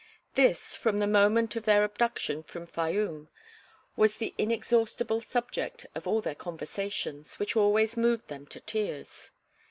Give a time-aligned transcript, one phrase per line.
[0.33, 3.27] This, from the moment of their abduction from Fayûm,
[3.95, 9.29] was the inexhaustible subject of all their conversations, which always moved them to tears.